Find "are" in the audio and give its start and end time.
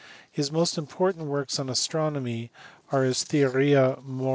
2.91-3.03